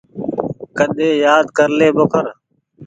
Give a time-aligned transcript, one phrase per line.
[0.77, 2.25] ڪيۮي يآد ڪر لي ٻوکر۔